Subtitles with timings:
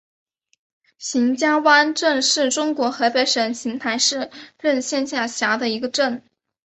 [0.97, 6.23] 邢家湾镇是中国河北省邢台市任县下辖的一个镇。